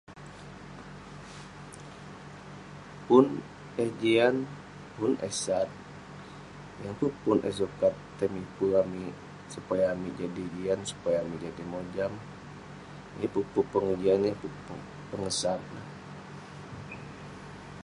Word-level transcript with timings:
Pun 3.07 3.25
eh 3.83 3.91
jian, 4.01 4.35
pun 4.95 5.11
eh 5.27 5.35
sat. 5.43 5.69
Yeng 6.81 6.95
peh 6.99 7.13
pun 7.23 7.37
eh 7.47 7.53
sukat 7.59 7.93
tai 8.17 8.27
miper 8.35 8.71
amik 8.83 9.13
supaya 9.53 9.85
amik 9.93 10.13
jadi 10.21 10.43
jian, 10.55 10.79
supaya 10.91 11.17
amik 11.23 11.39
jadi 11.45 11.63
mojam. 11.71 12.13
Yeng 13.19 13.31
peh 13.33 13.45
pun 13.53 13.65
pengejian, 13.73 14.19
yeng 14.27 14.37
peh 14.41 14.53
pun 14.65 14.79
pengesat 15.09 15.61
neh. 15.73 15.87